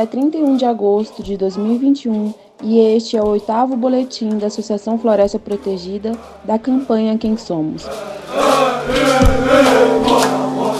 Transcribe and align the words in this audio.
é 0.00 0.06
31 0.06 0.56
de 0.56 0.64
agosto 0.64 1.22
de 1.22 1.36
2021 1.36 2.32
e 2.62 2.78
este 2.78 3.18
é 3.18 3.22
o 3.22 3.28
oitavo 3.28 3.76
boletim 3.76 4.38
da 4.38 4.46
Associação 4.46 4.98
Floresta 4.98 5.38
Protegida 5.38 6.12
da 6.42 6.58
campanha 6.58 7.18
Quem 7.18 7.36
Somos. 7.36 7.86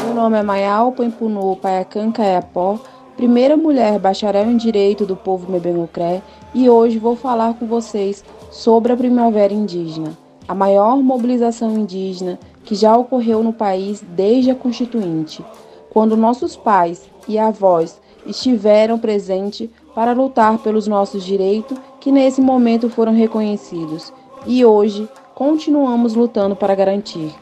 Meu 0.07 0.15
nome 0.15 0.39
é 0.39 0.43
Mayal 0.43 0.93
Poempunu 0.93 1.55
Paiacan 1.57 2.11
Caiapó, 2.11 2.79
primeira 3.15 3.59
mulher 3.59 3.99
bacharel 3.99 4.51
em 4.51 4.57
Direito 4.57 5.05
do 5.05 5.15
povo 5.15 5.53
Mebengucré 5.53 6.23
e 6.55 6.71
hoje 6.71 6.99
vou 6.99 7.15
falar 7.15 7.53
com 7.53 7.67
vocês 7.67 8.25
sobre 8.51 8.91
a 8.91 8.97
Primavera 8.97 9.53
Indígena, 9.53 10.17
a 10.49 10.55
maior 10.55 10.97
mobilização 10.97 11.77
indígena 11.77 12.39
que 12.65 12.75
já 12.75 12.97
ocorreu 12.97 13.43
no 13.43 13.53
país 13.53 14.03
desde 14.17 14.51
a 14.51 14.55
Constituinte, 14.55 15.45
quando 15.91 16.17
nossos 16.17 16.57
pais 16.57 17.07
e 17.29 17.39
avós 17.39 18.01
estiveram 18.31 18.99
presentes 18.99 19.69
para 19.95 20.13
lutar 20.13 20.59
pelos 20.59 20.87
nossos 20.87 21.25
direitos 21.25 21.77
que 22.01 22.11
nesse 22.11 22.41
momento 22.41 22.89
foram 22.89 23.13
reconhecidos 23.13 24.13
e 24.47 24.65
hoje 24.65 25.09
continuamos 25.35 26.15
lutando 26.15 26.57
para 26.57 26.75
garantir. 26.75 27.35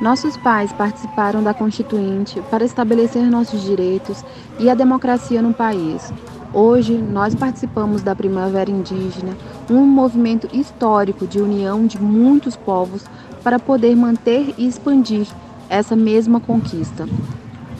Nossos 0.00 0.36
pais 0.38 0.72
participaram 0.72 1.42
da 1.42 1.52
Constituinte 1.52 2.40
para 2.50 2.64
estabelecer 2.64 3.22
nossos 3.24 3.62
direitos 3.62 4.24
e 4.58 4.70
a 4.70 4.74
democracia 4.74 5.42
no 5.42 5.52
país. 5.52 6.10
Hoje, 6.52 6.98
nós 6.98 7.32
participamos 7.32 8.02
da 8.02 8.14
Primavera 8.14 8.68
Indígena, 8.68 9.36
um 9.70 9.86
movimento 9.86 10.48
histórico 10.52 11.24
de 11.24 11.40
união 11.40 11.86
de 11.86 12.02
muitos 12.02 12.56
povos 12.56 13.04
para 13.44 13.60
poder 13.60 13.94
manter 13.94 14.52
e 14.58 14.66
expandir 14.66 15.28
essa 15.68 15.94
mesma 15.94 16.40
conquista. 16.40 17.08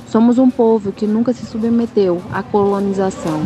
Somos 0.07 0.39
um 0.39 0.49
povo 0.49 0.93
que 0.93 1.05
nunca 1.05 1.33
se 1.33 1.45
submeteu 1.47 2.23
à 2.33 2.45
colonização. 2.45 3.43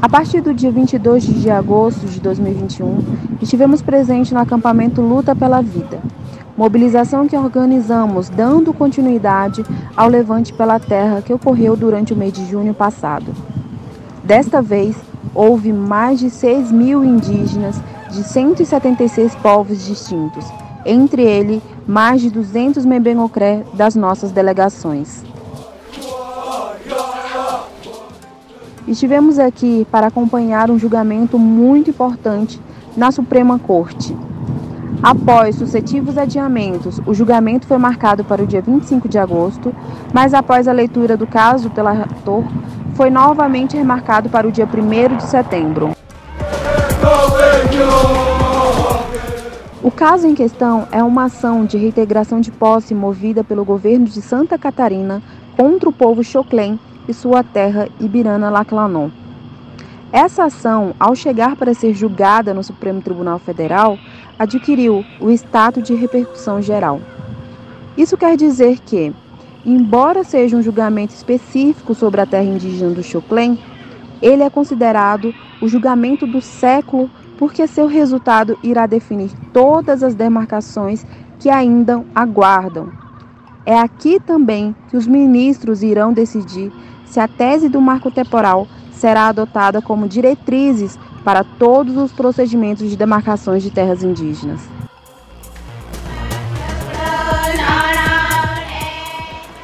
A 0.00 0.08
partir 0.08 0.40
do 0.40 0.54
dia 0.54 0.70
22 0.70 1.24
de 1.24 1.50
agosto 1.50 2.06
de 2.06 2.20
2021, 2.20 2.98
estivemos 3.42 3.82
presentes 3.82 4.30
no 4.30 4.38
acampamento 4.38 5.02
Luta 5.02 5.34
pela 5.34 5.60
Vida, 5.60 6.00
mobilização 6.56 7.26
que 7.26 7.36
organizamos 7.36 8.28
dando 8.28 8.72
continuidade 8.72 9.64
ao 9.96 10.08
levante 10.08 10.52
pela 10.52 10.78
terra 10.78 11.20
que 11.20 11.32
ocorreu 11.32 11.76
durante 11.76 12.12
o 12.12 12.16
mês 12.16 12.32
de 12.32 12.46
junho 12.46 12.72
passado. 12.72 13.34
Desta 14.22 14.62
vez, 14.62 14.94
houve 15.34 15.72
mais 15.72 16.20
de 16.20 16.30
6 16.30 16.70
mil 16.70 17.04
indígenas 17.04 17.80
de 18.08 18.22
176 18.22 19.34
povos 19.34 19.84
distintos, 19.84 20.44
entre 20.86 21.22
eles 21.22 21.60
mais 21.88 22.20
de 22.20 22.30
200 22.30 22.86
Mebenocré 22.86 23.64
das 23.74 23.96
nossas 23.96 24.30
delegações. 24.30 25.24
Estivemos 28.88 29.38
aqui 29.38 29.86
para 29.90 30.06
acompanhar 30.06 30.70
um 30.70 30.78
julgamento 30.78 31.38
muito 31.38 31.90
importante 31.90 32.58
na 32.96 33.12
Suprema 33.12 33.58
Corte. 33.58 34.16
Após 35.02 35.56
sucessivos 35.56 36.16
adiamentos, 36.16 36.98
o 37.04 37.12
julgamento 37.12 37.66
foi 37.66 37.76
marcado 37.76 38.24
para 38.24 38.42
o 38.42 38.46
dia 38.46 38.62
25 38.62 39.06
de 39.06 39.18
agosto, 39.18 39.74
mas 40.10 40.32
após 40.32 40.66
a 40.66 40.72
leitura 40.72 41.18
do 41.18 41.26
caso 41.26 41.68
pelo 41.68 41.90
relator, 41.90 42.42
foi 42.94 43.10
novamente 43.10 43.76
remarcado 43.76 44.30
para 44.30 44.48
o 44.48 44.50
dia 44.50 44.66
1 44.66 45.16
de 45.18 45.22
setembro. 45.24 45.90
O 49.82 49.90
caso 49.90 50.26
em 50.26 50.34
questão 50.34 50.88
é 50.90 51.02
uma 51.02 51.24
ação 51.24 51.66
de 51.66 51.76
reintegração 51.76 52.40
de 52.40 52.50
posse 52.50 52.94
movida 52.94 53.44
pelo 53.44 53.66
governo 53.66 54.06
de 54.06 54.22
Santa 54.22 54.56
Catarina 54.56 55.22
contra 55.58 55.90
o 55.90 55.92
povo 55.92 56.24
Choclen 56.24 56.80
e 57.08 57.14
sua 57.14 57.42
terra 57.42 57.88
Ibirana-Laclanon. 57.98 59.08
Essa 60.12 60.44
ação, 60.44 60.94
ao 61.00 61.14
chegar 61.14 61.56
para 61.56 61.74
ser 61.74 61.94
julgada 61.94 62.54
no 62.54 62.62
Supremo 62.62 63.02
Tribunal 63.02 63.38
Federal, 63.38 63.98
adquiriu 64.38 65.04
o 65.20 65.30
status 65.30 65.82
de 65.82 65.94
repercussão 65.94 66.62
geral. 66.62 67.00
Isso 67.96 68.16
quer 68.16 68.36
dizer 68.36 68.78
que, 68.78 69.12
embora 69.66 70.22
seja 70.22 70.56
um 70.56 70.62
julgamento 70.62 71.12
específico 71.12 71.94
sobre 71.94 72.20
a 72.20 72.26
terra 72.26 72.44
indígena 72.44 72.92
do 72.92 73.02
Choclen, 73.02 73.58
ele 74.22 74.42
é 74.42 74.50
considerado 74.50 75.34
o 75.60 75.68
julgamento 75.68 76.26
do 76.26 76.40
século 76.40 77.10
porque 77.38 77.66
seu 77.66 77.86
resultado 77.86 78.58
irá 78.62 78.86
definir 78.86 79.30
todas 79.52 80.02
as 80.02 80.14
demarcações 80.14 81.06
que 81.38 81.48
ainda 81.48 82.04
aguardam. 82.14 82.90
É 83.64 83.78
aqui 83.78 84.18
também 84.18 84.74
que 84.88 84.96
os 84.96 85.06
ministros 85.06 85.82
irão 85.82 86.12
decidir 86.12 86.72
se 87.08 87.18
a 87.20 87.26
tese 87.26 87.68
do 87.68 87.80
marco 87.80 88.10
temporal 88.10 88.66
será 88.92 89.28
adotada 89.28 89.80
como 89.80 90.08
diretrizes 90.08 90.98
para 91.24 91.44
todos 91.44 91.96
os 91.96 92.12
procedimentos 92.12 92.88
de 92.88 92.96
demarcações 92.96 93.62
de 93.62 93.70
terras 93.70 94.02
indígenas. 94.02 94.60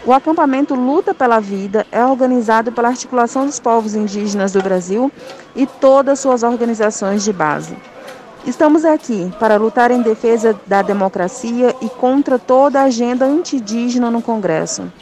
O 0.06 0.12
acampamento 0.12 0.74
Luta 0.74 1.14
pela 1.14 1.40
Vida 1.40 1.86
é 1.90 2.04
organizado 2.04 2.70
pela 2.70 2.88
Articulação 2.88 3.46
dos 3.46 3.58
Povos 3.58 3.94
Indígenas 3.94 4.52
do 4.52 4.62
Brasil 4.62 5.10
e 5.56 5.66
todas 5.66 6.20
suas 6.20 6.42
organizações 6.42 7.24
de 7.24 7.32
base. 7.32 7.74
Estamos 8.46 8.84
aqui 8.84 9.32
para 9.40 9.56
lutar 9.56 9.90
em 9.90 10.02
defesa 10.02 10.54
da 10.66 10.82
democracia 10.82 11.74
e 11.80 11.88
contra 11.88 12.38
toda 12.38 12.80
a 12.80 12.84
agenda 12.84 13.24
anti-indígena 13.24 14.10
no 14.10 14.20
Congresso 14.20 14.92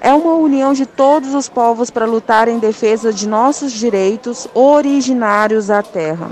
é 0.00 0.12
uma 0.12 0.34
união 0.34 0.72
de 0.72 0.86
todos 0.86 1.34
os 1.34 1.48
povos 1.48 1.90
para 1.90 2.06
lutar 2.06 2.48
em 2.48 2.58
defesa 2.58 3.12
de 3.12 3.28
nossos 3.28 3.72
direitos 3.72 4.48
originários 4.54 5.70
à 5.70 5.82
terra. 5.82 6.30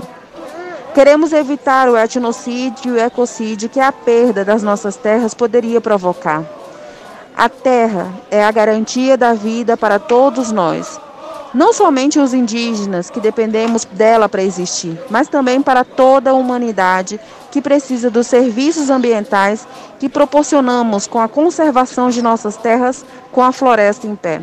Queremos 0.93 1.31
evitar 1.33 1.89
o 1.89 1.97
etnocídio 1.97 2.89
e 2.89 2.91
o 2.91 2.99
ecocídio 2.99 3.69
que 3.69 3.79
a 3.79 3.91
perda 3.91 4.43
das 4.43 4.63
nossas 4.63 4.95
terras 4.95 5.33
poderia 5.33 5.79
provocar. 5.79 6.43
A 7.35 7.47
terra 7.49 8.07
é 8.31 8.43
a 8.43 8.51
garantia 8.51 9.15
da 9.15 9.33
vida 9.33 9.77
para 9.77 9.99
todos 9.99 10.51
nós 10.51 10.99
não 11.57 11.73
somente 11.73 12.19
os 12.19 12.35
indígenas 12.35 13.09
que 13.09 13.19
dependemos 13.19 13.83
dela 13.83 14.29
para 14.29 14.43
existir, 14.43 14.95
mas 15.09 15.27
também 15.27 15.59
para 15.59 15.83
toda 15.83 16.29
a 16.29 16.33
humanidade 16.35 17.19
que 17.49 17.59
precisa 17.59 18.11
dos 18.11 18.27
serviços 18.27 18.91
ambientais 18.91 19.67
que 19.99 20.07
proporcionamos 20.07 21.07
com 21.07 21.19
a 21.19 21.27
conservação 21.27 22.11
de 22.11 22.21
nossas 22.21 22.57
terras 22.57 23.03
com 23.31 23.41
a 23.41 23.51
floresta 23.51 24.05
em 24.05 24.15
pé. 24.15 24.41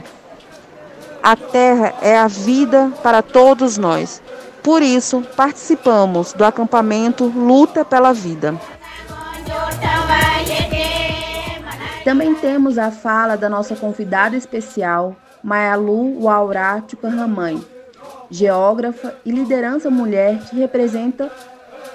A 1.23 1.37
terra 1.37 1.95
é 2.03 2.19
a 2.19 2.27
vida 2.27 2.91
para 3.01 3.23
todos 3.23 3.79
nós. 3.79 4.21
Por 4.61 4.83
isso, 4.83 5.23
participamos 5.37 6.33
do 6.33 6.45
acampamento 6.45 7.27
Luta 7.27 7.85
pela 7.85 8.13
Vida. 8.13 8.61
Também 12.05 12.35
temos 12.35 12.77
a 12.77 12.91
fala 12.91 13.37
da 13.37 13.49
nossa 13.49 13.77
convidada 13.77 14.37
especial, 14.37 15.15
Mayalu 15.44 16.22
Waurá 16.22 16.81
Tupanramãe, 16.81 17.62
geógrafa 18.31 19.15
e 19.27 19.31
liderança 19.31 19.91
mulher 19.91 20.38
que 20.49 20.56
representa 20.56 21.31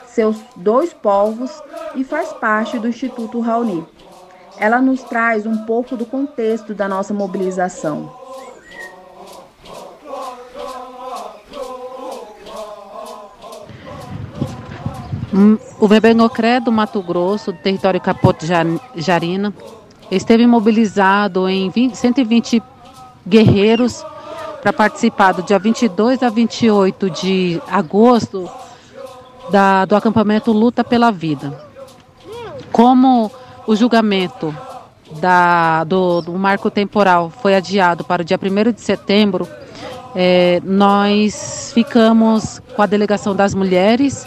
seus 0.05 0.37
dois 0.55 0.93
povos 0.93 1.51
e 1.95 2.03
faz 2.03 2.31
parte 2.31 2.77
do 2.77 2.87
Instituto 2.87 3.39
Raoni. 3.39 3.83
Ela 4.59 4.79
nos 4.79 5.01
traz 5.01 5.47
um 5.47 5.65
pouco 5.65 5.97
do 5.97 6.05
contexto 6.05 6.75
da 6.75 6.87
nossa 6.87 7.11
mobilização. 7.11 8.13
Hum, 15.33 15.57
o 15.79 15.87
Bebenocré 15.87 16.59
do 16.59 16.71
Mato 16.71 17.01
Grosso, 17.01 17.51
do 17.51 17.57
território 17.57 17.99
Capote 17.99 18.45
Jarina, 18.95 19.51
esteve 20.11 20.45
mobilizado 20.45 21.49
em 21.49 21.69
20, 21.69 21.95
120 21.95 22.61
guerreiros 23.27 24.03
para 24.61 24.73
participar 24.73 25.31
do 25.33 25.43
dia 25.43 25.57
22 25.57 26.21
a 26.21 26.29
28 26.29 27.09
de 27.09 27.61
agosto 27.69 28.49
da, 29.49 29.85
do 29.85 29.95
acampamento 29.95 30.51
Luta 30.51 30.83
pela 30.83 31.11
Vida. 31.11 31.67
Como 32.71 33.31
o 33.65 33.75
julgamento 33.75 34.55
da, 35.19 35.83
do, 35.83 36.21
do 36.21 36.33
marco 36.33 36.69
temporal 36.69 37.29
foi 37.29 37.55
adiado 37.55 38.03
para 38.03 38.21
o 38.21 38.25
dia 38.25 38.39
1 38.41 38.71
de 38.71 38.81
setembro, 38.81 39.47
é, 40.15 40.61
nós 40.63 41.71
ficamos 41.73 42.61
com 42.75 42.81
a 42.81 42.85
delegação 42.85 43.35
das 43.35 43.53
mulheres, 43.53 44.25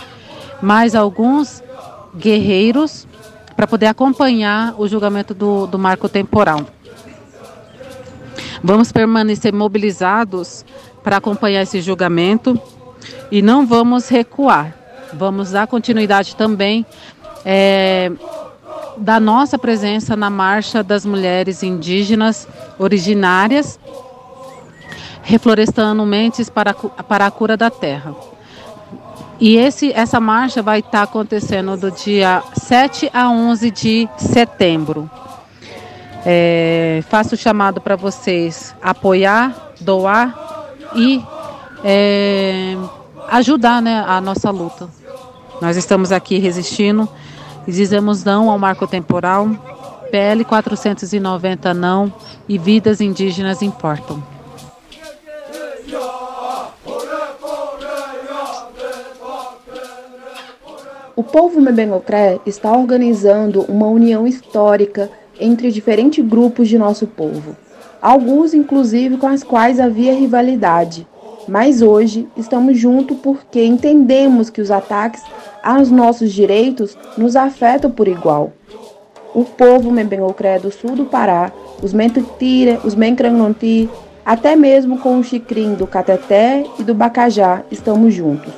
mais 0.61 0.95
alguns 0.95 1.63
guerreiros, 2.17 3.07
para 3.57 3.67
poder 3.67 3.87
acompanhar 3.87 4.75
o 4.79 4.89
julgamento 4.89 5.35
do, 5.35 5.67
do 5.67 5.79
marco 5.79 6.09
temporal. 6.09 6.61
Vamos 8.63 8.93
permanecer 8.93 9.53
mobilizados 9.53 10.65
para 11.03 11.17
acompanhar 11.17 11.63
esse 11.63 11.81
julgamento 11.81 12.61
e 13.31 13.43
não 13.43 13.67
vamos 13.67 14.09
recuar. 14.09 14.75
Vamos 15.13 15.51
dar 15.51 15.67
continuidade 15.67 16.37
também 16.37 16.87
é, 17.45 18.11
da 18.97 19.19
nossa 19.19 19.59
presença 19.59 20.17
na 20.17 20.31
Marcha 20.31 20.83
das 20.83 21.05
Mulheres 21.05 21.63
Indígenas 21.63 22.47
Originárias, 22.79 23.81
reflorestando 25.23 26.05
mentes 26.07 26.49
para, 26.49 26.73
para 26.73 27.27
a 27.27 27.31
cura 27.31 27.57
da 27.57 27.69
terra. 27.69 28.15
E 29.41 29.57
esse, 29.57 29.93
essa 29.93 30.21
marcha 30.21 30.63
vai 30.63 30.79
estar 30.79 31.03
acontecendo 31.03 31.77
do 31.77 31.91
dia 31.91 32.43
7 32.55 33.11
a 33.13 33.29
11 33.29 33.71
de 33.73 34.09
setembro. 34.17 35.11
É, 36.25 37.03
faço 37.09 37.35
o 37.35 37.39
chamado 37.39 37.81
para 37.81 37.97
vocês 37.97 38.75
apoiar, 38.81 39.73
doar 39.81 40.67
e 40.95 41.23
é, 41.85 42.77
ajudar 43.29 43.83
né, 43.83 44.05
a 44.07 44.21
nossa 44.21 44.51
luta. 44.51 44.89
Nós 45.61 45.77
estamos 45.77 46.13
aqui 46.13 46.39
resistindo 46.39 47.09
e 47.67 47.73
dizemos 47.73 48.25
não 48.25 48.51
ao 48.51 48.59
marco 48.59 48.87
temporal, 48.87 49.49
PL 50.11 50.45
490 50.45 51.75
não 51.75 52.13
e 52.49 52.59
vidas 52.59 53.01
indígenas 53.01 53.63
importam. 53.63 54.23
O 61.15 61.23
povo 61.23 61.61
Mebengocré 61.61 62.41
está 62.47 62.73
organizando 62.73 63.61
uma 63.63 63.87
união 63.87 64.27
histórica 64.27 65.11
entre 65.39 65.71
diferentes 65.71 66.25
grupos 66.25 66.69
de 66.69 66.79
nosso 66.79 67.07
povo, 67.07 67.57
alguns 68.01 68.55
inclusive 68.55 69.17
com 69.17 69.27
as 69.27 69.43
quais 69.43 69.81
havia 69.81 70.15
rivalidade. 70.15 71.07
Mas 71.49 71.83
hoje 71.83 72.29
estamos 72.37 72.79
juntos 72.79 73.17
porque 73.23 73.65
entendemos 73.65 74.49
que 74.49 74.61
os 74.61 74.71
ataques 74.71 75.23
aos 75.63 75.91
nossos 75.91 76.33
direitos 76.33 76.97
nos 77.17 77.37
afetam 77.37 77.91
por 77.91 78.07
igual. 78.07 78.53
O 79.35 79.45
povo 79.45 79.91
Mebengocré 79.91 80.59
do 80.59 80.71
sul 80.71 80.95
do 80.95 81.07
Pará, 81.07 81.51
os 81.83 81.93
Mentutira, 81.93 82.81
os 82.85 82.95
Mencrangonti, 82.95 83.89
até 84.25 84.55
mesmo 84.55 84.99
com 84.99 85.19
o 85.19 85.25
Chicrim 85.25 85.75
do 85.75 85.87
Cateté 85.87 86.65
e 86.79 86.85
do 86.85 86.95
Bacajá 86.95 87.63
estamos 87.71 88.15
juntos. 88.15 88.53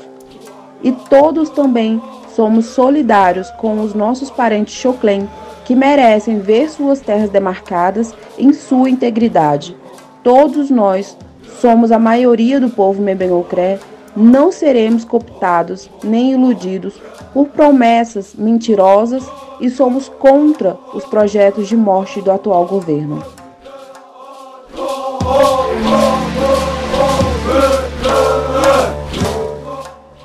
E 0.82 0.93
todos 0.93 1.49
também 1.49 2.03
somos 2.35 2.67
solidários 2.67 3.50
com 3.53 3.81
os 3.81 3.94
nossos 3.94 4.31
parentes 4.31 4.75
Choclen, 4.75 5.29
que 5.65 5.75
merecem 5.75 6.39
ver 6.39 6.71
suas 6.71 7.01
terras 7.01 7.31
demarcadas 7.31 8.15
em 8.39 8.53
sua 8.53 8.91
integridade. 8.91 9.77
Todos 10.23 10.71
nós 10.71 11.17
somos 11.61 11.91
a 11.91 11.99
maioria 11.99 12.61
do 12.61 12.69
povo 12.69 13.01
Mebenocré, 13.01 13.79
não 14.17 14.53
seremos 14.53 15.05
cooptados 15.05 15.91
nem 16.03 16.33
iludidos 16.33 16.95
por 17.33 17.49
promessas 17.49 18.35
mentirosas 18.35 19.25
e 19.61 19.69
somos 19.69 20.09
contra 20.09 20.79
os 20.93 21.05
projetos 21.05 21.69
de 21.69 21.77
morte 21.77 22.21
do 22.21 22.31
atual 22.31 22.67
governo. 22.67 23.23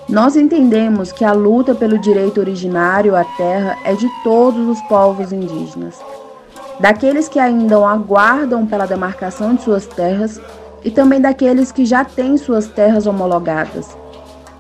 Nós 0.10 0.36
entendemos 0.36 1.12
que 1.12 1.24
a 1.24 1.34
luta 1.34 1.76
pelo 1.76 2.00
direito 2.00 2.40
originário 2.40 3.16
à 3.16 3.24
terra 3.24 3.78
é 3.86 3.94
de 3.94 4.10
todos 4.24 4.68
os 4.68 4.82
povos 4.88 5.32
indígenas, 5.32 6.00
daqueles 6.80 7.30
que 7.30 7.38
ainda 7.38 7.78
aguardam 7.78 8.66
pela 8.66 8.88
demarcação 8.88 9.54
de 9.54 9.62
suas 9.62 9.86
terras 9.86 10.42
e 10.84 10.90
também 10.90 11.22
daqueles 11.22 11.72
que 11.72 11.86
já 11.86 12.04
têm 12.04 12.38
suas 12.38 12.66
terras 12.66 13.06
homologadas. 13.06 13.96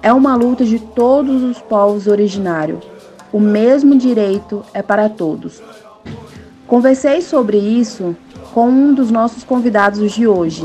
É 0.03 0.13
uma 0.13 0.35
luta 0.35 0.63
de 0.63 0.77
todos 0.77 1.41
os 1.41 1.59
povos 1.59 2.05
originários. 2.05 2.85
O 3.33 3.39
mesmo 3.39 3.97
direito 3.97 4.63
é 4.71 4.83
para 4.83 5.09
todos. 5.09 5.63
Conversei 6.67 7.23
sobre 7.23 7.57
isso 7.57 8.15
com 8.53 8.69
um 8.69 8.93
dos 8.93 9.09
nossos 9.09 9.43
convidados 9.43 10.11
de 10.11 10.27
hoje, 10.27 10.63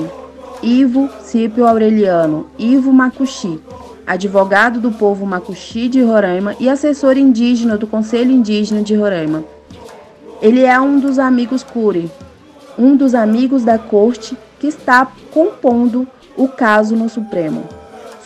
Ivo 0.63 1.09
Cípio 1.23 1.67
Aureliano, 1.67 2.47
Ivo 2.59 2.93
Macuxi, 2.93 3.59
advogado 4.06 4.81
do 4.81 4.93
povo 4.93 5.25
Macuxi 5.25 5.89
de 5.89 6.03
Roraima 6.03 6.55
e 6.61 6.69
assessor 6.69 7.17
indígena 7.17 7.77
do 7.77 7.87
Conselho 7.87 8.31
Indígena 8.31 8.83
de 8.83 8.95
Roraima. 8.95 9.45
Ele 10.43 10.62
é 10.65 10.79
um 10.79 10.99
dos 10.99 11.19
amigos 11.19 11.62
Cury, 11.62 12.11
um 12.79 12.97
dos 12.97 13.15
amigos 13.15 13.65
da 13.65 13.79
corte 13.79 14.37
que 14.61 14.67
está 14.67 15.11
compondo 15.31 16.06
o 16.37 16.49
caso 16.49 16.97
no 16.97 17.09
Supremo. 17.09 17.65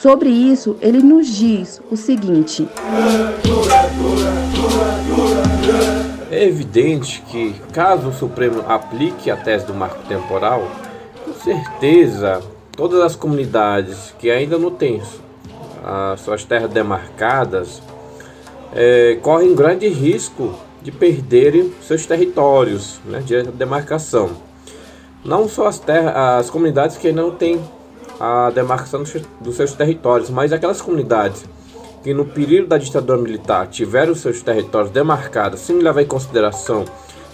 Sobre 0.00 0.28
isso, 0.28 0.76
ele 0.80 1.02
nos 1.02 1.26
diz 1.26 1.80
o 1.90 1.96
seguinte: 1.96 2.68
É 6.30 6.44
evidente 6.44 7.22
que, 7.28 7.54
caso 7.72 8.08
o 8.08 8.12
Supremo 8.12 8.64
aplique 8.68 9.30
a 9.30 9.36
tese 9.36 9.66
do 9.66 9.74
marco 9.74 10.02
temporal, 10.08 10.68
com 11.24 11.34
certeza 11.34 12.40
todas 12.76 13.00
as 13.00 13.16
comunidades 13.16 14.14
que 14.20 14.30
ainda 14.30 14.56
não 14.56 14.70
têm 14.70 15.02
as 15.84 16.20
suas 16.20 16.44
terras 16.44 16.70
demarcadas, 16.70 17.82
é, 18.72 19.18
correm 19.22 19.54
grande 19.54 19.88
risco 19.88 20.54
de 20.82 20.92
perderem 20.92 21.72
seus 21.82 22.06
territórios 22.06 23.00
né, 23.04 23.20
da 23.20 23.50
demarcação. 23.50 24.30
Não 25.24 25.48
só 25.48 25.66
as, 25.66 25.78
terras, 25.78 26.14
as 26.16 26.50
comunidades 26.50 26.96
que 26.96 27.12
não 27.12 27.30
têm 27.30 27.60
a 28.20 28.50
demarcação 28.50 29.02
dos 29.40 29.56
seus 29.56 29.72
territórios, 29.72 30.30
mas 30.30 30.52
aquelas 30.52 30.80
comunidades 30.80 31.44
que 32.02 32.14
no 32.14 32.24
período 32.24 32.68
da 32.68 32.78
ditadura 32.78 33.20
militar 33.20 33.66
tiveram 33.66 34.14
seus 34.14 34.42
territórios 34.42 34.90
demarcados 34.90 35.60
sem 35.60 35.78
levar 35.78 36.02
em 36.02 36.06
consideração 36.06 36.84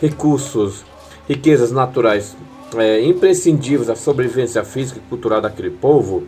recursos, 0.01 0.85
riquezas 1.29 1.71
naturais 1.71 2.37
é, 2.77 3.01
imprescindíveis 3.03 3.89
à 3.89 3.95
sobrevivência 3.95 4.65
física 4.65 4.99
e 4.99 5.09
cultural 5.09 5.41
daquele 5.41 5.71
povo, 5.71 6.25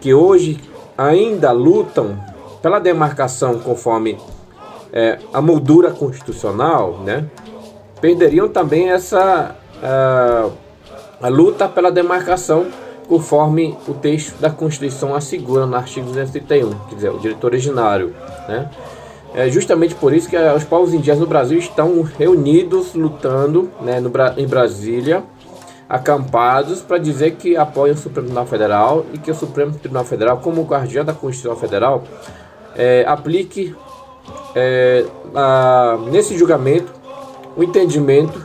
que 0.00 0.14
hoje 0.14 0.60
ainda 0.96 1.52
lutam 1.52 2.18
pela 2.62 2.78
demarcação 2.78 3.58
conforme 3.58 4.18
é, 4.92 5.18
a 5.32 5.40
moldura 5.40 5.90
constitucional, 5.90 6.98
né, 7.04 7.26
perderiam 8.00 8.48
também 8.48 8.90
essa 8.90 9.56
a, 9.82 10.50
a 11.20 11.28
luta 11.28 11.68
pela 11.68 11.90
demarcação 11.90 12.66
conforme 13.08 13.76
o 13.86 13.94
texto 13.94 14.38
da 14.40 14.50
Constituição 14.50 15.14
assegura 15.14 15.66
no 15.66 15.76
artigo 15.76 16.06
231, 16.06 16.70
quer 16.88 16.94
dizer, 16.94 17.10
o 17.10 17.18
direito 17.18 17.44
originário. 17.44 18.14
Né? 18.48 18.70
É 19.34 19.48
justamente 19.50 19.94
por 19.94 20.14
isso 20.14 20.28
que 20.28 20.36
os 20.36 20.64
povos 20.64 20.94
indígenas 20.94 21.20
no 21.20 21.26
Brasil 21.26 21.58
estão 21.58 22.02
reunidos, 22.02 22.94
lutando 22.94 23.70
né, 23.80 24.00
no, 24.00 24.10
em 24.36 24.46
Brasília, 24.46 25.22
acampados 25.88 26.80
para 26.80 26.98
dizer 26.98 27.32
que 27.32 27.56
apoiam 27.56 27.94
o 27.94 27.98
Supremo 27.98 28.26
Tribunal 28.26 28.46
Federal 28.46 29.06
e 29.12 29.18
que 29.18 29.30
o 29.30 29.34
Supremo 29.34 29.72
Tribunal 29.72 30.04
Federal, 30.04 30.38
como 30.38 30.62
guardião 30.62 31.04
da 31.04 31.12
Constituição 31.12 31.56
Federal, 31.56 32.04
é, 32.74 33.04
aplique 33.06 33.74
é, 34.54 35.04
a, 35.34 35.98
nesse 36.10 36.36
julgamento 36.36 36.92
o 37.56 37.62
entendimento 37.62 38.42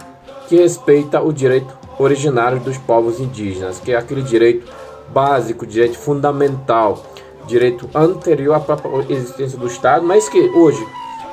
que 0.47 0.55
respeita 0.57 1.21
o 1.21 1.31
direito 1.31 1.77
originário 1.97 2.59
dos 2.59 2.77
povos 2.77 3.19
indígenas, 3.19 3.79
que 3.79 3.91
é 3.91 3.97
aquele 3.97 4.21
direito 4.21 4.71
básico, 5.09 5.65
direito 5.65 5.97
fundamental, 5.97 7.03
direito 7.47 7.89
anterior 7.95 8.55
à 8.55 8.59
própria 8.59 9.05
existência 9.13 9.57
do 9.57 9.67
Estado, 9.67 10.05
mas 10.05 10.29
que 10.29 10.39
hoje 10.39 10.85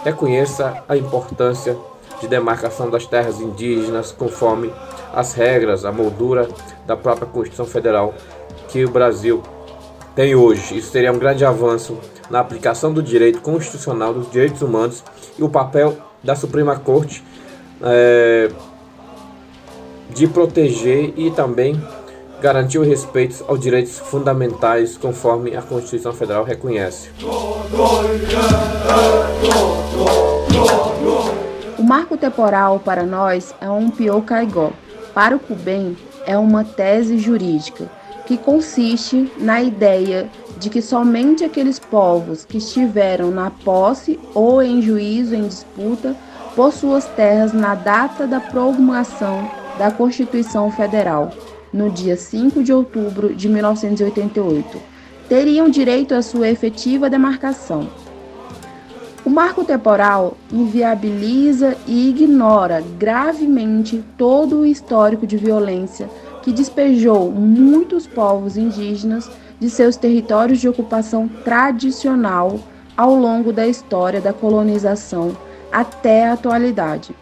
reconheça 0.05 0.83
a 0.89 0.97
importância 0.97 1.77
de 2.21 2.29
demarcação 2.29 2.89
das 2.89 3.07
terras 3.07 3.41
indígenas 3.41 4.13
conforme 4.13 4.73
as 5.13 5.35
regras, 5.35 5.85
a 5.85 5.93
moldura 5.93 6.49
da 6.87 6.97
própria 6.97 7.27
Constituição 7.27 7.67
Federal 7.67 8.15
que 8.69 8.85
o 8.85 8.91
Brasil 8.91 9.43
tem 10.15 10.35
hoje. 10.35 10.79
Isso 10.79 10.91
seria 10.91 11.13
um 11.13 11.19
grande 11.19 11.45
avanço 11.45 11.99
na 12.31 12.41
aplicação 12.41 12.93
do 12.93 13.03
direito 13.03 13.41
constitucional 13.41 14.13
dos 14.13 14.31
direitos 14.31 14.63
humanos 14.63 15.05
e 15.39 15.43
o 15.43 15.49
papel 15.49 15.97
da 16.23 16.35
Suprema 16.35 16.77
Corte 16.77 17.23
é, 17.83 18.51
de 20.11 20.27
proteger 20.27 21.13
e 21.17 21.31
também 21.31 21.81
garantir 22.41 22.79
o 22.79 22.83
respeito 22.83 23.45
aos 23.49 23.61
direitos 23.61 23.99
fundamentais 23.99 24.97
conforme 24.97 25.57
a 25.57 25.63
Constituição 25.63 26.13
Federal 26.13 26.45
reconhece. 26.45 27.11
O 31.79 31.83
marco 31.83 32.17
temporal 32.17 32.81
para 32.81 33.05
nós 33.05 33.55
é 33.61 33.71
um 33.71 33.91
Pio 33.91 34.21
Caigó. 34.23 34.73
Para 35.17 35.35
o 35.35 35.39
Cubem, 35.39 35.97
é 36.27 36.37
uma 36.37 36.63
tese 36.63 37.17
jurídica 37.17 37.91
que 38.27 38.37
consiste 38.37 39.33
na 39.39 39.63
ideia 39.63 40.29
de 40.59 40.69
que 40.69 40.83
somente 40.83 41.43
aqueles 41.43 41.79
povos 41.79 42.45
que 42.45 42.59
estiveram 42.59 43.31
na 43.31 43.51
posse 43.51 44.21
ou 44.35 44.63
em 44.63 44.83
juízo 44.83 45.35
em 45.35 45.49
disputa 45.49 46.15
por 46.55 46.71
suas 46.71 47.07
terras 47.07 47.55
na 47.55 47.75
data 47.75 48.27
da 48.27 48.41
promulgação 48.41 49.51
da 49.79 49.91
Constituição 49.91 50.71
Federal 50.71 51.31
no 51.73 51.89
dia 51.91 52.15
5 52.15 52.63
de 52.63 52.75
outubro 52.75 53.35
de 53.35 53.49
1988, 53.49 54.79
teriam 55.31 55.71
direito 55.71 56.15
à 56.15 56.21
sua 56.21 56.51
efetiva 56.51 57.09
demarcação. 57.09 57.89
Marco 59.37 59.65
temporal 59.65 60.35
inviabiliza 60.51 61.77
e 61.87 62.09
ignora 62.09 62.83
gravemente 62.99 64.03
todo 64.17 64.61
o 64.61 64.67
histórico 64.67 65.27
de 65.27 65.37
violência 65.37 66.09
que 66.43 66.51
despejou 66.51 67.31
muitos 67.31 68.07
povos 68.07 68.57
indígenas 68.57 69.31
de 69.61 69.69
seus 69.69 69.95
territórios 69.95 70.59
de 70.59 70.67
ocupação 70.67 71.29
tradicional 71.45 72.59
ao 72.97 73.15
longo 73.15 73.53
da 73.53 73.67
história 73.67 74.23
da 74.23 74.33
colonização 74.33 75.37
até 75.71 76.29
a 76.29 76.33
atualidade, 76.33 77.15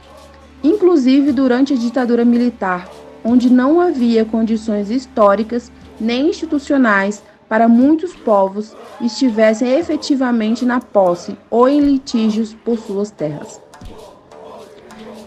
inclusive 0.62 1.32
durante 1.32 1.72
a 1.72 1.76
ditadura 1.76 2.24
militar, 2.24 2.88
onde 3.24 3.50
não 3.50 3.80
havia 3.80 4.24
condições 4.24 4.88
históricas 4.88 5.68
nem 6.00 6.28
institucionais 6.28 7.24
para 7.48 7.68
muitos 7.68 8.14
povos 8.14 8.74
estivessem 9.00 9.78
efetivamente 9.78 10.64
na 10.64 10.80
posse 10.80 11.36
ou 11.50 11.68
em 11.68 11.80
litígios 11.80 12.54
por 12.54 12.78
suas 12.78 13.10
terras. 13.10 13.60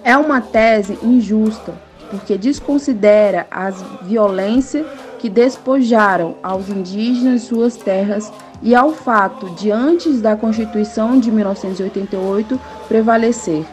É 0.04 0.18
uma 0.18 0.40
tese 0.40 0.98
injusta, 1.04 1.74
porque 2.10 2.38
desconsidera 2.38 3.46
as 3.52 3.82
violências 4.04 4.86
que 5.20 5.30
despojaram 5.30 6.36
aos 6.42 6.70
indígenas 6.70 7.44
suas 7.44 7.76
terras 7.76 8.32
e 8.62 8.74
ao 8.74 8.92
fato 8.92 9.50
de, 9.52 9.72
antes 9.72 10.22
da 10.22 10.36
Constituição 10.36 11.20
de 11.20 11.32
1988 11.32 12.60
prevalecer. 12.88 13.66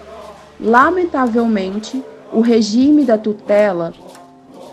Lamentavelmente, 0.61 2.03
o 2.33 2.41
regime 2.41 3.05
da 3.05 3.17
tutela, 3.17 3.93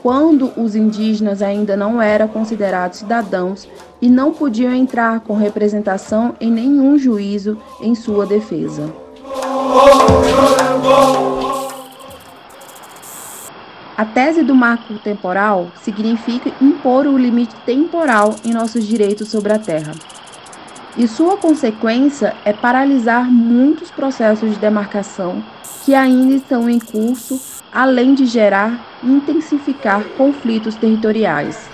quando 0.02 0.52
os 0.58 0.76
indígenas 0.76 1.42
ainda 1.42 1.78
não 1.78 2.02
eram 2.02 2.28
considerados 2.28 3.00
cidadãos 3.00 3.68
e 4.02 4.10
não 4.10 4.34
podiam 4.34 4.74
entrar 4.74 5.20
com 5.20 5.36
representação 5.36 6.36
em 6.42 6.52
nenhum 6.52 6.98
juízo 6.98 7.58
em 7.82 7.94
sua 7.94 8.26
defesa. 8.26 8.92
A 13.96 14.06
tese 14.06 14.42
do 14.42 14.56
marco 14.56 14.98
temporal 15.00 15.68
significa 15.84 16.52
impor 16.60 17.06
o 17.06 17.16
limite 17.16 17.54
temporal 17.66 18.36
em 18.44 18.52
nossos 18.52 18.88
direitos 18.88 19.30
sobre 19.30 19.54
a 19.54 19.60
Terra. 19.60 19.92
E 20.98 21.08
sua 21.08 21.38
consequência 21.38 22.36
é 22.44 22.52
paralisar 22.52 23.30
muitos 23.32 23.92
processos 23.92 24.50
de 24.50 24.58
demarcação 24.58 25.44
que 25.86 25.94
ainda 25.94 26.34
estão 26.34 26.68
em 26.68 26.80
curso, 26.80 27.40
além 27.74 28.14
de 28.14 28.26
gerar 28.26 29.00
e 29.04 29.08
intensificar 29.08 30.04
conflitos 30.18 30.76
territoriais. 30.76 31.70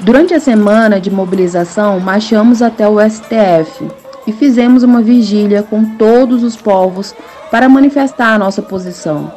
Durante 0.00 0.34
a 0.34 0.40
semana 0.40 1.00
de 1.00 1.10
mobilização, 1.10 2.00
marchamos 2.00 2.60
até 2.60 2.88
o 2.88 2.98
STF, 3.00 3.88
e 4.26 4.32
fizemos 4.32 4.82
uma 4.82 5.02
vigília 5.02 5.62
com 5.62 5.96
todos 5.96 6.42
os 6.42 6.56
povos 6.56 7.14
para 7.50 7.68
manifestar 7.68 8.34
a 8.34 8.38
nossa 8.38 8.62
posição. 8.62 9.32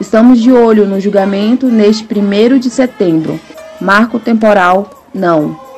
Estamos 0.00 0.40
de 0.40 0.50
olho 0.50 0.86
no 0.86 0.98
julgamento 1.00 1.66
neste 1.66 2.04
1 2.04 2.58
de 2.58 2.70
setembro. 2.70 3.38
Marco 3.80 4.18
temporal, 4.18 4.90
não. 5.14 5.69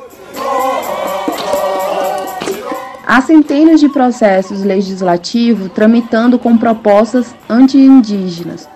Há 3.05 3.19
centenas 3.21 3.81
de 3.81 3.89
processos 3.89 4.63
legislativos 4.63 5.69
tramitando 5.75 6.39
com 6.39 6.57
propostas 6.57 7.35
anti-indígenas. 7.49 8.67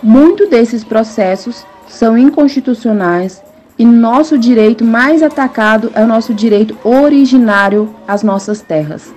Muitos 0.00 0.48
desses 0.48 0.84
processos 0.84 1.66
são 1.88 2.16
inconstitucionais 2.16 3.42
e 3.76 3.84
nosso 3.84 4.38
direito 4.38 4.84
mais 4.84 5.24
atacado 5.24 5.90
é 5.92 6.04
o 6.04 6.06
nosso 6.06 6.32
direito 6.32 6.78
originário 6.84 7.92
às 8.06 8.22
nossas 8.22 8.60
terras. 8.60 9.12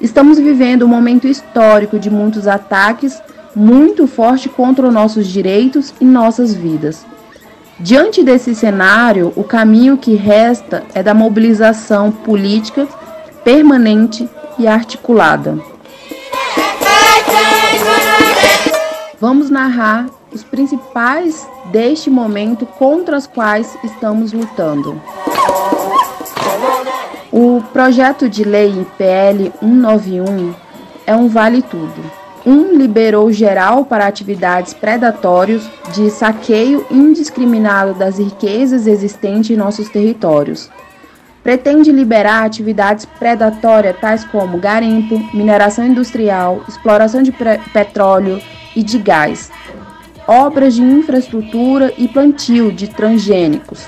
Estamos 0.00 0.40
vivendo 0.40 0.84
um 0.84 0.88
momento 0.88 1.28
histórico 1.28 2.00
de 2.00 2.10
muitos 2.10 2.48
ataques 2.48 3.22
muito 3.54 4.08
forte 4.08 4.48
contra 4.48 4.88
os 4.88 4.92
nossos 4.92 5.28
direitos 5.28 5.94
e 6.00 6.04
nossas 6.04 6.52
vidas. 6.52 7.06
Diante 7.78 8.24
desse 8.24 8.56
cenário, 8.56 9.32
o 9.36 9.44
caminho 9.44 9.96
que 9.96 10.14
resta 10.14 10.82
é 10.94 11.02
da 11.02 11.14
mobilização 11.14 12.10
política 12.10 12.88
permanente 13.44 14.28
e 14.58 14.66
articulada. 14.66 15.58
Vamos 19.20 19.50
narrar 19.50 20.06
os 20.32 20.42
principais 20.42 21.46
deste 21.66 22.10
momento 22.10 22.66
contra 22.66 23.16
os 23.16 23.26
quais 23.26 23.76
estamos 23.84 24.32
lutando. 24.32 25.00
O 27.30 27.62
projeto 27.72 28.28
de 28.28 28.44
lei 28.44 28.86
PL 28.98 29.52
191 29.60 30.54
é 31.06 31.14
um 31.14 31.28
vale 31.28 31.62
tudo. 31.62 32.02
Um 32.44 32.76
liberou 32.76 33.32
geral 33.32 33.84
para 33.84 34.06
atividades 34.06 34.74
predatórias 34.74 35.62
de 35.94 36.10
saqueio 36.10 36.84
indiscriminado 36.90 37.94
das 37.94 38.18
riquezas 38.18 38.86
existentes 38.86 39.50
em 39.50 39.56
nossos 39.56 39.88
territórios. 39.88 40.68
Pretende 41.42 41.90
liberar 41.90 42.44
atividades 42.44 43.04
predatórias 43.04 43.98
tais 44.00 44.24
como 44.24 44.58
garimpo, 44.58 45.18
mineração 45.34 45.84
industrial, 45.84 46.62
exploração 46.68 47.22
de 47.22 47.32
petróleo 47.72 48.40
e 48.76 48.82
de 48.82 48.98
gás, 48.98 49.50
obras 50.26 50.74
de 50.74 50.82
infraestrutura 50.82 51.92
e 51.98 52.06
plantio 52.06 52.70
de 52.70 52.88
transgênicos. 52.88 53.84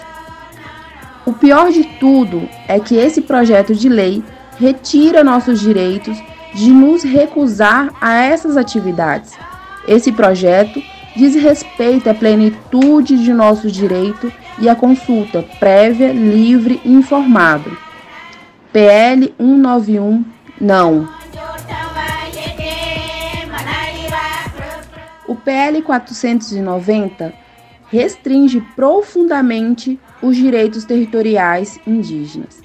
O 1.25 1.33
pior 1.33 1.71
de 1.71 1.85
tudo 2.01 2.49
é 2.67 2.81
que 2.81 2.97
esse 2.97 3.21
projeto 3.23 3.75
de 3.75 3.89
lei 3.89 4.23
retira 4.59 5.23
nossos 5.23 5.61
direitos 5.61 6.21
de 6.55 6.71
nos 6.71 7.03
recusar 7.03 7.91
a 8.01 8.15
essas 8.25 8.57
atividades. 8.57 9.33
Esse 9.87 10.11
projeto 10.11 10.83
diz 11.17 11.35
respeito 11.35 12.11
à 12.11 12.15
plenitude 12.15 13.17
de 13.17 13.33
nossos 13.33 13.73
direitos 13.73 14.33
e 14.59 14.69
à 14.69 14.75
consulta 14.75 15.43
prévia, 15.59 16.13
livre 16.13 16.81
e 16.85 16.93
informada. 16.93 17.71
PL 18.73 19.35
191 19.39 20.25
não. 20.61 21.09
O 25.27 25.35
PL 25.35 25.83
490 25.83 27.33
restringe 27.91 28.61
profundamente 28.75 29.99
os 30.21 30.37
direitos 30.37 30.85
territoriais 30.85 31.79
indígenas, 31.87 32.61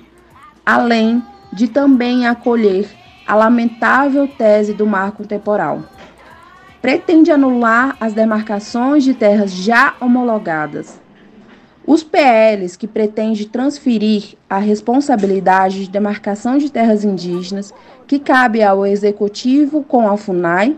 além 0.65 1.24
de 1.51 1.67
também 1.67 2.27
acolher 2.27 2.89
a 3.27 3.36
lamentável 3.36 4.27
tese 4.27 4.74
do 4.74 4.88
marco 4.88 5.25
temporal. 5.25 5.84
Pretende 6.81 7.31
anular 7.31 7.96
as 8.00 8.13
demarcações 8.13 9.03
de 9.03 9.13
terras 9.13 9.51
já 9.51 9.93
homologadas. 10.00 11.00
Os 11.89 12.03
PLs 12.03 12.77
que 12.77 12.88
pretendem 12.88 13.46
transferir 13.46 14.36
a 14.48 14.60
responsabilidade 14.60 15.86
de 15.86 15.89
demarcação 15.89 16.55
de 16.60 16.72
terras 16.72 17.03
indígenas, 17.03 17.74
que 18.05 18.19
cabe 18.19 18.62
ao 18.62 18.86
Executivo 18.86 19.84
com 19.84 20.08
a 20.08 20.15
FUNAI, 20.15 20.77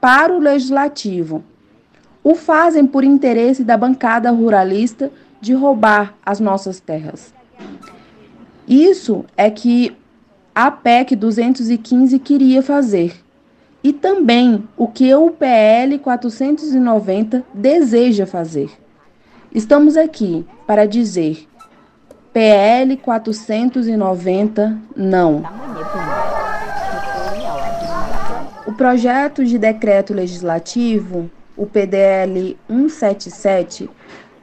para 0.00 0.34
o 0.34 0.40
legislativo. 0.40 1.44
O 2.24 2.34
fazem 2.34 2.84
por 2.84 3.04
interesse 3.04 3.62
da 3.62 3.76
bancada 3.76 4.28
ruralista 4.32 5.12
de 5.40 5.54
roubar 5.54 6.14
as 6.26 6.40
nossas 6.40 6.80
terras. 6.80 7.32
Isso 8.66 9.24
é 9.36 9.48
que 9.50 9.96
a 10.52 10.68
PEC 10.68 11.14
215 11.14 12.18
queria 12.18 12.60
fazer. 12.60 13.14
E 13.84 13.92
também 13.92 14.68
o 14.76 14.88
que 14.88 15.14
o 15.14 15.30
PL 15.30 15.96
490 16.00 17.44
deseja 17.54 18.26
fazer. 18.26 18.79
Estamos 19.52 19.96
aqui 19.96 20.46
para 20.64 20.86
dizer: 20.86 21.48
PL 22.32 22.96
490 22.96 24.78
não. 24.96 25.42
O 28.64 28.72
projeto 28.72 29.44
de 29.44 29.58
decreto 29.58 30.14
legislativo, 30.14 31.28
o 31.56 31.66
PDL 31.66 32.56
177, 32.68 33.90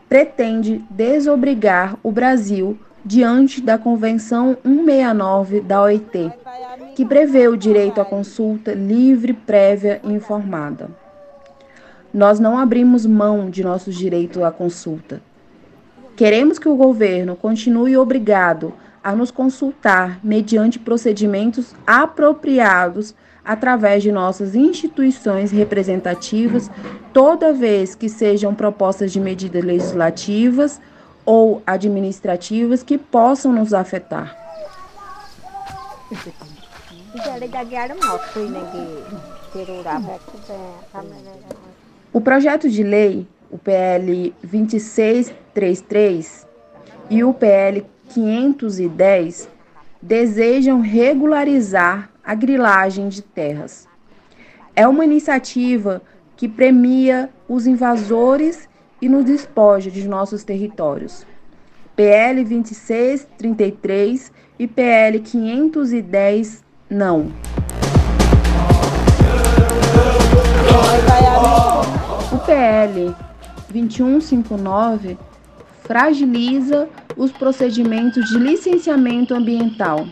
pretende 0.10 0.84
desobrigar 0.90 1.96
o 2.04 2.12
Brasil 2.12 2.78
diante 3.06 3.62
da 3.62 3.78
Convenção 3.78 4.58
169 4.62 5.62
da 5.62 5.84
OIT, 5.84 6.34
que 6.98 7.06
prevê 7.06 7.48
o 7.48 7.56
direito 7.56 8.02
à 8.02 8.06
consulta 8.06 8.74
livre, 8.74 9.32
prévia 9.32 10.02
e 10.04 10.12
informada. 10.12 11.07
Nós 12.18 12.40
não 12.40 12.58
abrimos 12.58 13.06
mão 13.06 13.48
de 13.48 13.64
nossos 13.64 13.96
direitos 13.96 14.42
à 14.42 14.50
consulta. 14.50 15.22
Queremos 16.16 16.58
que 16.58 16.68
o 16.68 16.76
governo 16.76 17.36
continue 17.36 17.96
obrigado 17.96 18.74
a 19.04 19.16
nos 19.16 19.30
consultar 19.30 20.20
mediante 20.24 20.80
procedimentos 20.80 21.76
apropriados 21.86 23.14
através 23.46 24.02
de 24.02 24.12
nossas 24.12 24.56
instituições 24.56 25.52
representativas, 25.52 26.72
toda 27.14 27.54
vez 27.54 27.94
que 27.94 28.10
sejam 28.10 28.56
propostas 28.56 29.12
de 29.12 29.20
medidas 29.20 29.64
legislativas 29.64 30.82
ou 31.24 31.62
administrativas 31.68 32.82
que 32.82 32.98
possam 32.98 33.54
nos 33.54 33.76
afetar. 33.76 34.36
O 42.14 42.22
projeto 42.22 42.70
de 42.70 42.84
lei, 42.84 43.28
o 43.52 43.58
PL 43.58 44.34
2633 44.42 46.48
e 47.10 47.22
o 47.24 47.34
PL 47.34 47.86
510, 48.10 49.50
desejam 50.02 50.80
regularizar 50.80 52.10
a 52.24 52.34
grilagem 52.34 53.10
de 53.10 53.22
terras. 53.22 53.86
É 54.76 54.88
uma 54.88 55.04
iniciativa 55.04 56.02
que 56.36 56.48
premia 56.48 57.30
os 57.48 57.68
invasores 57.68 58.68
e 59.02 59.10
nos 59.10 59.26
despoja 59.26 59.92
de 59.92 60.08
nossos 60.08 60.44
territórios. 60.44 61.26
PL 61.96 62.44
2633 62.46 64.32
e 64.60 64.68
PL 64.68 65.20
510 65.20 66.64
não. 66.90 67.32
PL 72.48 73.14
2159 73.70 75.18
fragiliza 75.84 76.90
os 77.16 77.32
procedimentos 77.32 78.28
de 78.30 78.40
licenciamento 78.40 79.36
ambiental 79.36 80.08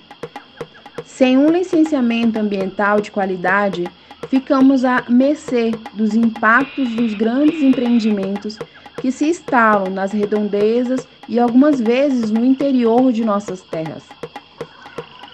sem 1.15 1.38
um 1.38 1.50
licenciamento 1.50 2.38
ambiental 2.38 3.00
de 3.00 3.10
qualidade, 3.10 3.86
ficamos 4.27 4.84
à 4.84 5.06
mercê 5.08 5.72
dos 5.94 6.13
impactos 6.13 6.94
dos 6.94 7.13
grandes 7.13 7.63
empreendimentos 7.63 8.60
que 9.00 9.13
se 9.13 9.30
instalam 9.30 9.89
nas 9.89 10.12
redondezas 10.12 11.08
e 11.30 11.39
algumas 11.39 11.80
vezes 11.80 12.32
no 12.32 12.44
interior 12.44 13.13
de 13.13 13.24
nossas 13.24 13.62
terras. 13.62 14.04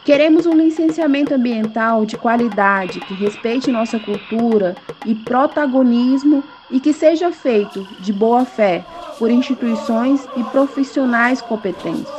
Queremos 0.05 0.45
um 0.45 0.53
licenciamento 0.53 1.33
ambiental 1.33 2.05
de 2.05 2.15
qualidade 2.15 2.99
que 2.99 3.15
respeite 3.15 3.71
nossa 3.71 3.97
cultura 3.97 4.75
e 5.03 5.15
protagonismo 5.15 6.43
e 6.71 6.79
que 6.79 6.93
seja 6.93 7.31
feito 7.31 7.85
de 7.99 8.13
boa 8.13 8.45
fé 8.45 8.85
por 9.19 9.29
instituições 9.29 10.25
e 10.35 10.43
profissionais 10.45 11.41
competentes. 11.41 12.11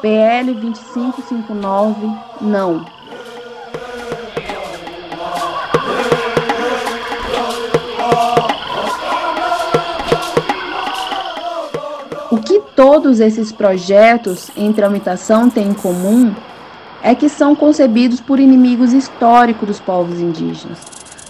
PL 0.00 0.52
2559, 0.54 2.06
não. 2.40 2.84
O 12.30 12.38
que 12.38 12.60
todos 12.74 13.20
esses 13.20 13.52
projetos 13.52 14.50
em 14.56 14.72
tramitação 14.72 15.48
têm 15.48 15.68
em 15.68 15.74
comum 15.74 16.34
é 17.02 17.14
que 17.14 17.28
são 17.28 17.54
concebidos 17.54 18.20
por 18.20 18.40
inimigos 18.40 18.92
históricos 18.92 19.68
dos 19.68 19.80
povos 19.80 20.18
indígenas, 20.20 20.80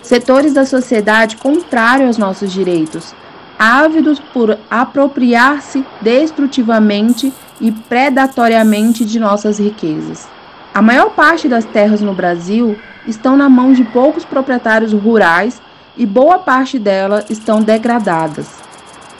setores 0.04 0.52
da 0.52 0.66
sociedade 0.66 1.36
contrários 1.38 2.08
aos 2.08 2.18
nossos 2.18 2.52
direitos, 2.52 3.14
ávidos 3.58 4.20
por 4.20 4.58
apropriar-se 4.70 5.84
destrutivamente 6.02 7.32
e 7.60 7.72
predatoriamente 7.72 9.04
de 9.04 9.18
nossas 9.18 9.58
riquezas. 9.58 10.28
A 10.74 10.82
maior 10.82 11.10
parte 11.10 11.48
das 11.48 11.64
terras 11.64 12.00
no 12.00 12.12
Brasil 12.12 12.76
estão 13.06 13.36
na 13.36 13.48
mão 13.48 13.72
de 13.72 13.82
poucos 13.84 14.24
proprietários 14.24 14.92
rurais 14.92 15.60
e 15.96 16.04
boa 16.04 16.38
parte 16.38 16.78
delas 16.78 17.30
estão 17.30 17.62
degradadas. 17.62 18.48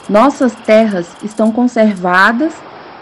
Nossas 0.09 0.55
terras 0.55 1.07
estão 1.23 1.51
conservadas 1.51 2.53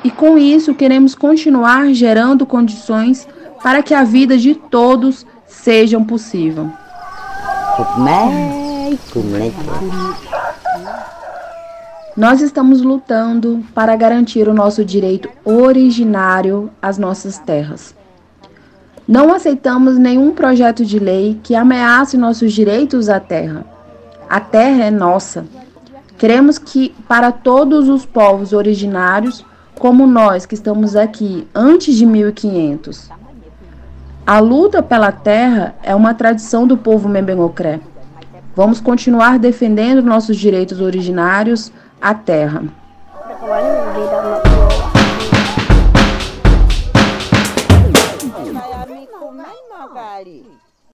e 0.04 0.10
com 0.10 0.38
isso 0.38 0.74
queremos 0.74 1.16
continuar 1.16 1.92
gerando 1.92 2.46
condições 2.46 3.26
para 3.60 3.82
que 3.82 3.94
a 3.94 4.04
vida 4.04 4.38
de 4.38 4.54
todos 4.54 5.26
seja 5.46 5.98
possível. 6.00 6.70
Nós 12.16 12.40
estamos 12.40 12.82
lutando 12.82 13.64
para 13.74 13.96
garantir 13.96 14.46
o 14.48 14.54
nosso 14.54 14.84
direito 14.84 15.28
originário 15.44 16.70
às 16.80 16.98
nossas 16.98 17.38
terras. 17.38 17.94
Não 19.08 19.32
aceitamos 19.32 19.98
nenhum 19.98 20.32
projeto 20.32 20.84
de 20.84 20.98
lei 20.98 21.40
que 21.42 21.54
ameace 21.54 22.16
nossos 22.16 22.52
direitos 22.52 23.08
à 23.08 23.18
terra. 23.18 23.64
A 24.28 24.40
terra 24.40 24.84
é 24.84 24.90
nossa. 24.90 25.44
Queremos 26.18 26.58
que, 26.58 26.94
para 27.08 27.32
todos 27.32 27.88
os 27.88 28.06
povos 28.06 28.52
originários, 28.52 29.44
como 29.78 30.06
nós 30.06 30.46
que 30.46 30.54
estamos 30.54 30.94
aqui 30.94 31.48
antes 31.54 31.96
de 31.96 32.06
1500, 32.06 33.10
a 34.26 34.38
luta 34.38 34.82
pela 34.82 35.10
terra 35.10 35.74
é 35.82 35.94
uma 35.94 36.14
tradição 36.14 36.66
do 36.66 36.76
povo 36.76 37.08
Membengocré. 37.08 37.80
Vamos 38.54 38.80
continuar 38.80 39.38
defendendo 39.38 40.02
nossos 40.02 40.36
direitos 40.36 40.80
originários 40.80 41.72
a 42.00 42.14
terra. 42.14 42.62